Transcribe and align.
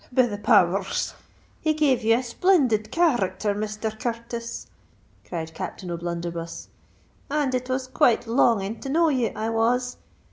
"Be 0.11 0.23
the 0.23 0.39
power 0.39 0.79
rs! 0.79 1.13
he 1.61 1.75
gave 1.75 2.01
you 2.01 2.15
a 2.17 2.23
splindid 2.23 2.91
char 2.91 3.21
r 3.21 3.29
acter, 3.29 3.55
Misther 3.55 3.91
Curtis!" 3.91 4.65
cried 5.29 5.53
Captain 5.53 5.91
O'Blunderbuss; 5.91 6.69
"and 7.29 7.53
it 7.53 7.69
was 7.69 7.85
quite 7.85 8.25
longing 8.25 8.79
to 8.79 8.89
know 8.89 9.09
ye, 9.09 9.31
I 9.31 9.49
was. 9.51 9.97